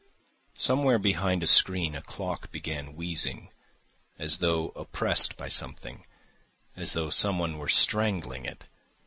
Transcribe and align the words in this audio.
Somewhere 0.57 0.97
behind 0.97 1.43
a 1.43 1.45
screen 1.45 1.93
a 1.93 2.01
clock 2.01 2.51
began 2.51 2.95
wheezing, 2.95 3.49
as 4.17 4.39
though 4.39 4.69
oppressed 4.69 5.37
by 5.37 5.47
something, 5.47 6.07
as 6.75 6.93
though 6.93 7.11
someone 7.11 7.59
were 7.59 7.69
strangling 7.69 8.45
it. 8.45 8.65